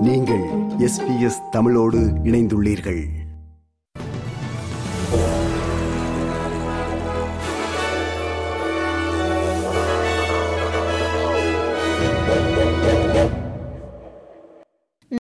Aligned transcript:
நீங்கள் 0.00 0.44
எஸ்பிஎஸ் 0.78 1.48
தமிழோடு 1.50 1.98
இணைந்துள்ளீர்கள். 1.98 3.06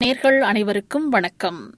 நேர்கள் 0.03 0.39
அனைவருக்கும் 0.39 1.09
வணக்கம். 1.09 1.75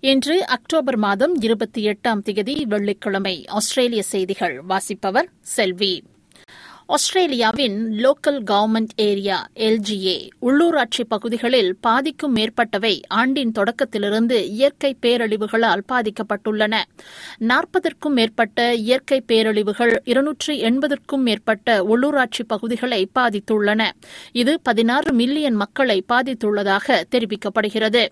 இன்று 0.00 0.46
அக்டோபர் 0.46 0.96
மாதம் 0.96 1.34
இருபத்தி 1.40 1.86
எட்டாம் 1.86 2.18
தேதி 2.18 2.64
வெள்ளிக்கிழமை 2.64 3.46
ஆஸ்திரேலிய 3.46 4.02
செய்திகள் 4.02 4.60
வாசிப்பவர் 4.60 5.28
செல்வி. 5.40 6.02
ஆஸ்திரேலியாவின் 6.90 7.92
லோக்கல் 7.92 8.40
கவர்மெண்ட் 8.50 8.88
ஏரியா 8.96 9.46
எல்ஜிஏ 9.54 10.28
உள்ளூராட்சி 10.42 11.04
பகுதிகளில் 11.08 11.76
பாதிக்கும் 11.80 12.36
மேற்பட்டவை 12.36 13.02
ஆண்டின் 13.08 13.52
தொடக்கத்திலிருந்து 13.58 14.30
இயற்கை 14.30 14.96
பேரழிவுகளால் 15.02 15.82
பாதிக்கப்பட்டுள்ளன. 15.92 16.82
நாற்பதற்கும் 17.38 18.12
மேற்பட்ட 18.12 18.74
இயற்கை 18.74 19.24
பேரழிவுகள் 19.28 19.96
இருநூற்று 20.04 20.54
எண்பதற்கும் 20.54 21.22
மேற்பட்ட 21.22 21.82
உள்ளூராட்சி 21.82 22.44
பகுதிகளை 22.46 23.08
பாதித்துள்ளன. 23.18 23.90
இது 24.32 24.60
பதினாறு 24.60 25.12
மில்லியன் 25.12 25.54
மக்களை 25.54 26.04
பாதித்துள்ளதாக 26.12 27.02
தெரிவிக்கப்படுகிறது. 27.10 28.06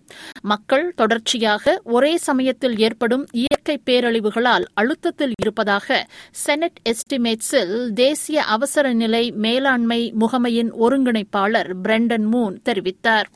மக்கள் 0.47 0.87
தொடர்ச்சியாக 0.95 1.65
ஒரே 1.91 2.13
சமயத்தில் 2.25 2.77
ஏற்படும் 2.79 3.25
இயற்கை 3.37 3.77
பேரழிவுகளால் 3.87 4.67
அழுத்தத்தில் 4.75 5.35
இருப்பதாக 5.37 5.99
செனட் 6.41 6.79
எஸ்டிமேட்ஸில் 6.91 7.75
தேசிய 8.01 8.45
அவசர 8.49 8.93
நிலை 8.95 9.25
மேலாண்மை 9.45 10.01
முகமையின் 10.21 10.71
ஒருங்கிணைப்பாளர் 10.81 11.73
பிரெண்டன் 11.83 12.29
மூன் 12.35 12.57
தெரிவித்தார் 12.69 13.29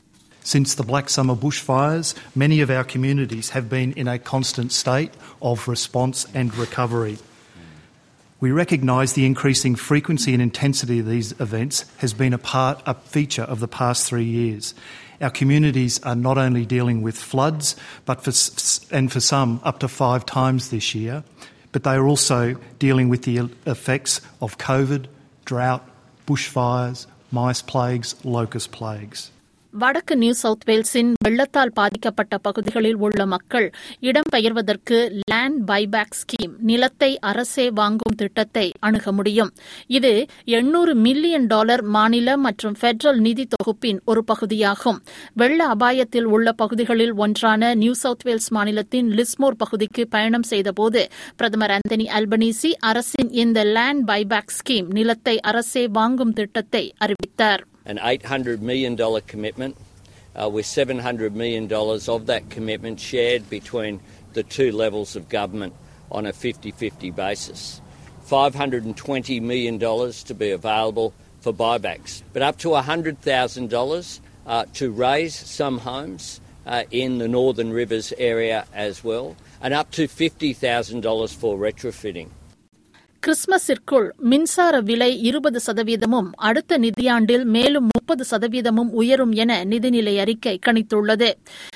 Since 0.45 0.71
the 0.73 0.83
Black 0.83 1.07
Summer 1.07 1.35
bushfires, 1.37 2.07
many 2.35 2.57
of 2.61 2.69
our 2.71 2.83
communities 2.85 3.49
have 3.49 3.69
been 3.69 3.91
in 3.93 4.07
a 4.07 4.17
constant 4.25 4.71
state 4.73 5.11
of 5.41 5.67
response 5.67 6.19
and 6.33 6.57
recovery. 6.57 7.13
We 8.40 8.50
recognise 8.52 9.14
the 9.14 9.24
increasing 9.24 9.76
frequency 9.76 10.32
and 10.34 10.42
intensity 10.42 10.98
of 10.98 11.06
these 11.06 11.32
events 11.40 11.76
has 11.98 12.12
been 12.12 12.34
a 12.34 12.38
part, 12.38 12.82
a 12.86 12.94
feature 12.94 13.42
of 13.44 13.60
the 13.60 13.68
past 13.68 14.06
three 14.06 14.24
years. 14.24 14.74
Our 15.20 15.30
communities 15.30 15.98
are 16.02 16.14
not 16.14 16.36
only 16.36 16.66
dealing 16.66 17.00
with 17.00 17.16
floods, 17.16 17.76
but 18.04 18.22
for, 18.22 18.32
and 18.94 19.10
for 19.10 19.20
some 19.20 19.60
up 19.64 19.78
to 19.78 19.88
five 19.88 20.26
times 20.26 20.68
this 20.68 20.94
year, 20.94 21.24
but 21.72 21.82
they 21.84 21.94
are 21.94 22.06
also 22.06 22.56
dealing 22.78 23.08
with 23.08 23.22
the 23.22 23.48
effects 23.66 24.20
of 24.40 24.58
COVID, 24.58 25.06
drought, 25.46 25.82
bushfires, 26.26 27.06
mice 27.32 27.62
plagues, 27.62 28.14
locust 28.24 28.70
plagues. 28.72 29.30
வடக்கு 29.72 30.14
New 30.16 30.32
South 30.32 30.62
வேல்ஸின் 30.66 31.10
வெள்ளத்தால் 31.24 31.72
பாதிக்கப்பட்ட 31.72 32.38
பகுதிகளில் 32.38 32.96
உள்ள 32.96 33.26
மக்கள் 33.26 33.66
இடம்பெயர்வதற்கு 34.00 34.96
land 35.41 35.69
buyback 35.69 36.15
scheme 36.21 36.53
நிலத்தை 36.59 37.19
அரசே 37.19 37.69
வாங்கும் 37.71 38.15
திட்டத்தை 38.15 38.71
அணுக 38.79 39.11
முடியும். 39.11 39.51
இது 39.87 40.11
எண்ணூறு 40.45 40.95
மில்லியன் 40.95 41.47
டாலர் 41.47 41.81
மாநில 41.81 42.37
மற்றும் 42.37 42.75
பெடரல் 42.81 43.19
நிதி 43.19 43.47
தொகுப்பின் 43.49 44.01
ஒரு 44.05 44.23
பகுதியாகும். 44.23 44.99
வெள்ள 45.33 45.75
அபாயத்தில் 45.75 46.27
உள்ள 46.33 46.51
பகுதிகளில் 46.51 47.13
ஒன்றான 47.15 47.75
நியூ 47.75 47.93
சவுத் 47.93 48.23
வேல்ஸ் 48.23 48.49
மாநிலத்தின் 48.49 49.09
லிஸ்மோர் 49.11 49.57
பகுதிக்கு 49.57 50.07
பயணம் 50.07 50.43
செய்தபோது 50.43 51.01
பிரதமர் 51.35 51.71
அந்தனி 51.71 52.07
அல்பனீசி 52.17 52.71
அரசின் 52.79 53.31
இந்த 53.43 53.63
லேண்ட் 53.63 54.09
பைபேக் 54.09 54.53
ஸ்கீம் 54.59 54.89
நிலத்தை 54.89 55.39
அரசே 55.51 55.87
வாங்கும் 55.87 56.33
திட்டத்தை 56.33 56.85
அறிவித்தார். 56.97 57.63
An 57.85 57.97
$800 57.97 58.59
million 58.61 58.95
commitment, 59.33 59.73
uh, 60.35 60.49
with 60.55 60.67
$700 60.75 61.31
million 61.33 61.65
of 62.07 62.21
that 62.27 62.43
commitment 62.55 62.97
shared 63.11 63.43
between 63.49 63.93
the 64.33 64.43
two 64.43 64.71
levels 64.71 65.15
of 65.15 65.29
government 65.29 65.73
on 66.11 66.25
a 66.25 66.33
50 66.33 66.71
50 66.71 67.11
basis. 67.11 67.81
$520 68.27 69.41
million 69.41 69.79
to 69.79 70.33
be 70.33 70.51
available 70.51 71.13
for 71.41 71.51
buybacks, 71.51 72.21
but 72.33 72.41
up 72.41 72.57
to 72.59 72.69
$100,000 72.69 74.19
uh, 74.45 74.65
to 74.73 74.91
raise 74.91 75.35
some 75.35 75.79
homes 75.79 76.39
uh, 76.65 76.83
in 76.91 77.17
the 77.17 77.27
Northern 77.27 77.73
Rivers 77.73 78.13
area 78.17 78.65
as 78.73 79.03
well, 79.03 79.35
and 79.61 79.73
up 79.73 79.91
to 79.91 80.07
$50,000 80.07 81.35
for 81.35 81.57
retrofitting. 81.57 82.29
கிறிஸ்துமஸிற்குள் 83.25 84.09
மின்சார 84.17 84.81
விலை 84.81 85.21
இருபது 85.21 85.59
சதவீதமும் 85.67 86.29
அடுத்த 86.31 86.77
நிதியாண்டில் 86.77 87.43
மேலும் 87.43 87.83
முப்பது 87.83 88.23
சதவீதமும் 88.31 88.89
உயரும் 88.91 89.31
என 89.31 89.63
நிதிநிலை 89.63 90.19
அறிக்கை 90.19 90.59
கணித்துள்ளது. 90.65 91.29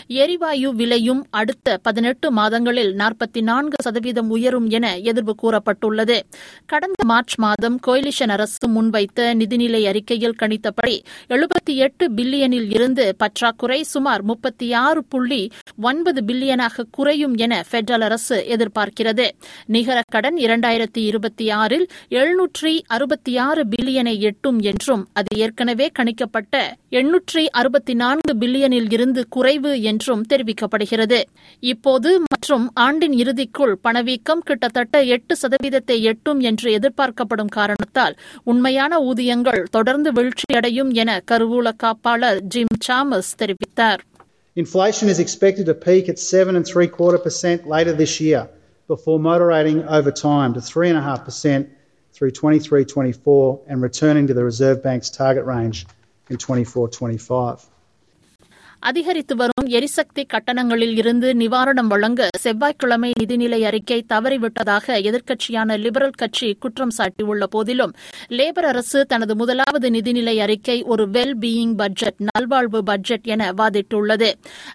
எரிவாயு 0.07 0.75
விலையும் 0.75 1.27
அடுத்த 1.29 1.77
பதினெட்டு 1.77 2.31
மாதங்களில் 2.31 2.95
நாற்பத்தி 2.95 3.41
நான்கு 3.41 3.77
சதவீதம் 3.83 4.29
உயரும் 4.29 4.69
என 4.69 4.97
எதிர்வு 4.97 5.33
கூறப்பட்டுள்ளது. 5.43 6.19
கடந்த 6.65 7.05
மார்ச் 7.05 7.35
மாதம் 7.35 7.79
கோயிலிஷன் 7.87 8.29
அரசு 8.29 8.69
முன்வைத்த 8.69 9.29
நிதிநிலை 9.41 9.87
அறிக்கையில் 9.87 10.35
கணித்தபடி 10.41 10.99
எழுபத்தி 11.29 11.75
எட்டு 11.75 12.07
பில்லியனில் 12.07 12.73
இருந்து 12.73 13.15
பற்றாக்குறை 13.17 13.83
சுமார் 13.83 14.23
முப்பத்தி 14.23 14.73
ஆறு 14.73 15.03
புள்ளி 15.03 15.51
ஒன்பது 15.81 16.21
பில்லியனாக 16.21 16.87
குறையும் 16.91 17.35
என 17.35 17.63
பெடரல் 17.71 18.07
அரசு 18.09 18.45
எதிர்பார்க்கிறது. 18.49 19.29
நிகர 19.65 20.01
கடன் 20.11 20.35
இரண்டாயிரத்தி 20.35 20.97
இருபத்தி 20.97 21.33
இருபத்தி 21.37 21.55
ஆறில் 21.55 21.85
எழுநூற்றி 22.11 22.71
அறுபத்தி 22.87 23.31
ஆறு 23.45 23.61
பில்லியனை 23.71 24.13
எட்டும் 24.27 24.59
என்றும் 24.61 25.03
அது 25.13 25.31
ஏற்கனவே 25.37 25.87
கணிக்கப்பட்ட 25.99 26.53
எண்ணூற்றி 26.91 27.43
அறுபத்தி 27.59 27.93
நான்கு 27.93 28.33
பில்லியனில் 28.41 28.89
இருந்து 28.89 29.21
குறைவு 29.29 29.71
என்றும் 29.83 30.23
தெரிவிக்கப்படுகிறது 30.29 31.19
இப்போது 31.63 32.11
மற்றும் 32.25 32.65
ஆண்டின் 32.85 33.17
இறுதிக்குள் 33.17 33.75
பணவீக்கம் 33.81 34.45
கிட்டத்தட்ட 34.45 35.03
எட்டு 35.15 35.35
சதவீதத்தை 35.41 35.99
எட்டும் 36.11 36.41
என்று 36.41 36.69
எதிர்பார்க்கப்படும் 36.77 37.53
காரணத்தால் 37.57 38.17
உண்மையான 38.45 39.01
ஊதியங்கள் 39.03 39.61
தொடர்ந்து 39.69 40.11
வீழ்ச்சியடையும் 40.13 40.91
என 40.95 41.21
கருவூல 41.31 41.77
காப்பாளர் 41.83 42.43
ஜிம் 42.47 42.75
சாமஸ் 42.87 43.33
தெரிவித்தார் 43.37 44.03
Inflation 44.57 45.07
is 45.09 45.17
expected 45.19 45.65
to 45.65 45.73
peak 45.77 46.05
at 46.07 46.19
7 46.35 46.57
and 46.57 46.65
3 46.67 46.85
quarter 46.89 47.19
percent 47.19 47.65
later 47.67 47.93
this 47.95 48.13
year. 48.21 48.43
Before 48.87 49.19
moderating 49.19 49.83
over 49.87 50.11
time 50.11 50.53
to 50.53 50.59
3.5% 50.59 51.69
through 52.13 52.31
23 52.31 52.85
24 52.85 53.61
and 53.67 53.81
returning 53.81 54.27
to 54.27 54.33
the 54.33 54.43
Reserve 54.43 54.83
Bank's 54.83 55.09
target 55.09 55.45
range 55.45 55.85
in 56.29 56.37
24 56.37 56.89
25. 56.89 57.65
அதிகரித்து 58.89 59.35
வரும் 59.35 59.67
எரிசக்தி 59.67 60.23
கட்டணங்களில் 60.33 60.97
இருந்து 60.97 61.33
நிவாரணம் 61.33 61.87
வழங்க 61.87 62.27
செவ்வாய்க்கிழமை 62.39 63.11
நிதிநிலை 63.19 63.59
அறிக்கை 63.61 64.05
தவறிவிட்டதாக 64.13 64.97
எதிர்க்கட்சியான 65.07 65.77
லிபரல் 65.77 66.17
கட்சி 66.17 66.49
குற்றம் 66.53 66.91
சாட்டியுள்ள 66.97 67.43
போதிலும் 67.43 67.93
லேபர் 68.29 68.67
அரசு 68.71 69.05
தனது 69.05 69.35
முதலாவது 69.35 69.89
நிதிநிலை 69.89 70.35
அறிக்கை 70.37 70.83
ஒரு 70.83 71.05
வெல் 71.09 71.35
பீயிங் 71.41 71.75
பட்ஜெட் 71.75 72.19
நல்வாழ்வு 72.27 72.83
பட்ஜெட் 72.83 73.25
என 73.25 73.51
வாதிட்டுள்ளது. 73.51 74.29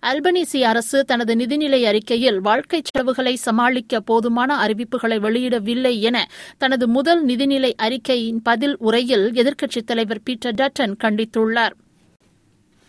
அல்பனீசி 0.07 0.63
அரசு 0.63 1.05
தனது 1.05 1.35
நிதிநிலை 1.35 1.83
அறிக்கையில் 1.83 2.41
வாழ்க்கை 2.41 2.81
செலவுகளை 2.85 3.37
சமாளிக்க 3.37 4.01
போதுமான 4.01 4.57
அறிவிப்புகளை 4.67 5.19
வெளியிடவில்லை 5.27 5.95
என 6.01 6.27
தனது 6.59 6.89
முதல் 6.89 7.23
நிதிநிலை 7.27 7.73
அறிக்கையின் 7.77 8.43
பதில் 8.43 8.77
உரையில் 8.79 9.29
எதிர்க்கட்சித் 9.33 9.89
தலைவர் 9.93 10.23
பீட்டர் 10.23 10.55
டட்டன் 10.55 10.97
கண்டித்துள்ளார். 11.05 11.77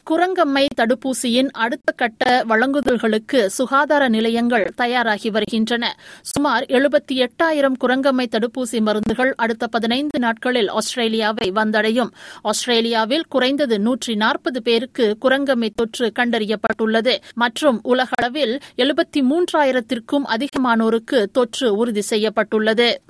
குரங்கம்மை 0.10 0.66
தடுப்பூசியின் 0.76 1.50
அடுத்த 1.52 1.92
கட்ட 1.92 2.44
வழங்குதல்களுக்கு 2.48 3.50
சுகாதார 3.50 4.08
நிலையங்கள் 4.08 4.72
தயாராகி 4.76 5.30
வருகின்றன. 5.30 5.96
சுமார் 6.22 6.64
எழுபத்தி 6.64 7.12
எட்டாயிரம் 7.12 7.74
குரங்கம்மை 7.82 8.26
தடுப்பூசி 8.32 8.82
மருந்துகள் 8.82 9.34
அடுத்த 9.38 9.68
பதினைந்து 9.68 10.20
நாட்களில் 10.20 10.68
ஆஸ்திரேலியாவை 10.68 11.52
வந்தடையும். 11.52 12.12
ஆஸ்திரேலியாவில் 12.42 13.26
குறைந்தது 13.30 13.80
நூற்றி 13.80 14.16
நாற்பது 14.16 14.62
பேருக்கு 14.62 15.18
குரங்கம்மை 15.22 15.70
தொற்று 15.76 16.12
கண்டறியப்பட்டுள்ளது. 16.20 17.18
மற்றும் 17.34 17.80
உலகளவில் 17.84 18.60
எழுபத்தி 18.78 19.22
மூன்றாயிரத்திற்கும் 19.22 20.26
அதிகமானோருக்கு 20.26 21.26
தொற்று 21.26 21.76
உறுதி 21.76 22.02
செய்யப்பட்டுள்ளது. 22.02 23.02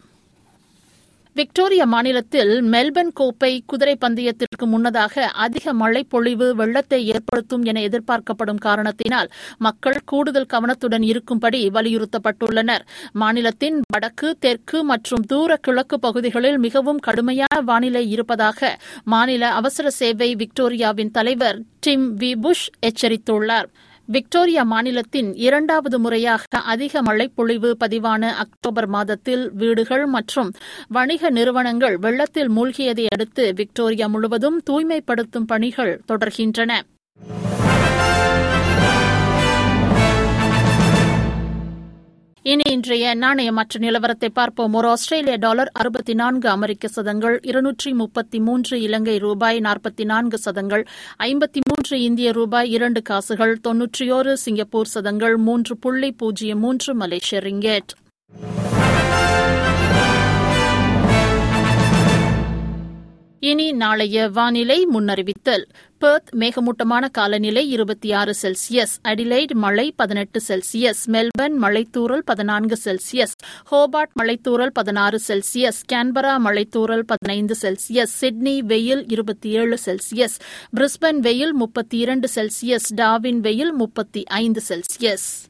விக்டோரியா 1.35 1.85
மாநிலத்தில் 1.85 2.49
மெல்பர்ன் 2.71 3.11
கோப்பை 3.13 3.63
குதிரை 3.65 3.93
பந்தயத்திற்கு 4.01 4.65
முன்னதாக 4.65 5.23
அதிக 5.45 5.73
மழைப்பொழிவு 5.73 6.47
வெள்ளத்தை 6.55 6.99
ஏற்படுத்தும் 7.05 7.63
என 7.63 7.81
எதிர்பார்க்கப்படும் 7.81 8.59
காரணத்தினால் 8.65 9.29
மக்கள் 9.57 9.99
கூடுதல் 10.05 10.45
கவனத்துடன் 10.45 11.01
இருக்கும்படி 11.01 11.61
வலியுறுத்தப்பட்டுள்ளனர். 11.69 12.83
மாநிலத்தின் 13.13 13.77
வடக்கு 13.93 14.37
தெற்கு 14.39 14.83
மற்றும் 14.83 15.21
தூர 15.21 15.57
கிழக்கு 15.57 15.99
பகுதிகளில் 15.99 16.57
மிகவும் 16.57 16.99
கடுமையான 16.99 17.61
வானிலை 17.61 18.09
இருப்பதாக 18.09 18.77
மாநில 19.05 19.51
அவசர 19.51 19.89
சேவை 19.89 20.35
விக்டோரியாவின் 20.35 21.15
தலைவர் 21.19 21.59
டிம் 21.79 22.17
வி 22.17 22.33
புஷ் 22.41 22.67
எச்சரித்துள்ளார். 22.89 23.69
விக்டோரியா 24.11 24.63
மாநிலத்தின் 24.63 25.33
இரண்டாவது 25.37 25.97
முறையாக 25.99 26.59
அதிக 26.65 27.01
மழைப்பொழிவு 27.01 27.69
பதிவான 27.79 28.31
அக்டோபர் 28.43 28.87
மாதத்தில் 28.87 29.51
வீடுகள் 29.53 30.05
மற்றும் 30.07 30.49
வணிக 30.89 31.29
நிறுவனங்கள் 31.29 31.97
வெள்ளத்தில் 31.97 32.51
மூழ்கியதை 32.51 33.05
அடுத்து 33.07 33.53
விக்டோரியா 33.53 34.07
முழுவதும் 34.07 34.57
தூய்மைப்படுத்தும் 34.69 35.47
பணிகள் 35.47 36.01
தொடர்கின்றன. 36.07 36.71
இனி 42.51 42.65
இன்றைய 42.71 43.13
நாணய 43.15 43.49
மற்ற 43.51 43.79
நிலவரத்தை 43.79 44.29
பார்ப்போம். 44.33 44.73
ஒரு 44.73 44.87
ஆஸ்திரேலிய 44.87 45.35
டாலர் 45.35 45.69
அறுபத்தி 45.73 46.13
நான்கு 46.13 46.49
அமெரிக்க 46.49 46.87
சதங்கள் 46.87 47.39
இருநூற்றி 47.41 47.93
முப்பத்தி 47.93 48.39
மூன்று 48.39 48.81
இலங்கை 48.81 49.17
ரூபாய் 49.17 49.59
நாற்பத்தி 49.59 50.05
நான்கு 50.05 50.37
சதங்கள் 50.37 50.83
ஐம்பத்தி 51.19 51.61
மூன்று 51.69 52.01
இந்திய 52.01 52.31
ரூபாய் 52.31 52.69
இரண்டு 52.69 53.01
காசுகள் 53.01 53.59
தொன்னூற்றியோரு 53.67 54.33
சிங்கப்பூர் 54.33 54.87
சதங்கள் 54.87 55.37
மூன்று 55.37 55.77
புள்ளி 55.77 56.11
பூஜ்ஜியம் 56.11 56.59
மூன்று 56.59 56.95
மலேசிய 56.95 57.41
ரிங்கெட். 57.41 57.91
இனி 63.43 63.71
நாளைய 63.71 64.27
வானிலை 64.29 64.87
முன்னறிவித்தல். 64.93 65.63
பெர்த் 65.97 66.29
மேகமூட்டமான 66.31 67.07
காலநிலை 67.09 67.69
இருபத்தி 67.69 68.11
ஆறு 68.11 68.35
செல்சியஸ். 68.41 68.93
அடிலைட் 69.07 69.51
மழை 69.51 69.93
பதினெட்டு 69.95 70.41
செல்சியஸ். 70.47 71.01
மெல்பர்ன் 71.07 71.57
மலைத்தூரல் 71.61 72.17
பதினான்கு 72.17 72.79
செல்சியஸ். 72.83 73.35
ஹோபார்ட் 73.71 74.09
மலைத்தூரல் 74.21 74.67
பதினாறு 74.67 75.19
செல்சியஸ். 75.27 75.81
கேன்பரா 75.93 76.37
மலைத்தூரல் 76.45 77.03
பதினைந்து 77.07 77.55
செல்சியஸ். 77.61 78.13
சிட்னி 78.21 78.61
வெயில் 78.61 79.03
இருபத்தி 79.07 79.49
ஏழு 79.49 79.77
செல்சியஸ். 79.85 80.39
பிரிஸ்பன் 80.77 81.17
வெயில் 81.17 81.53
முப்பத்தி 81.53 81.97
இரண்டு 81.97 82.29
செல்சியஸ். 82.35 82.93
டாவின் 82.95 83.39
வெயில் 83.39 83.73
முப்பத்தி 83.73 84.23
ஐந்து 84.23 84.61
செல்சியஸ். 84.69 85.49